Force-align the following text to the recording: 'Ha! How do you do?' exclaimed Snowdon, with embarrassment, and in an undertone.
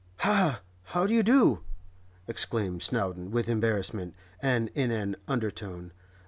'Ha! 0.21 0.61
How 0.85 1.05
do 1.05 1.13
you 1.13 1.21
do?' 1.21 1.61
exclaimed 2.27 2.81
Snowdon, 2.81 3.29
with 3.29 3.47
embarrassment, 3.47 4.15
and 4.41 4.69
in 4.73 4.89
an 4.89 5.15
undertone. 5.27 5.91